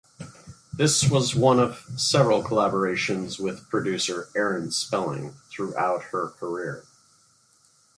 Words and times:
This 0.73 1.07
was 1.07 1.35
one 1.35 1.59
of 1.59 1.83
several 1.95 2.41
collaborations 2.41 3.39
with 3.39 3.69
producer 3.69 4.29
Aaron 4.35 4.71
Spelling 4.71 5.35
throughout 5.51 6.05
her 6.05 6.29
career. 6.39 6.85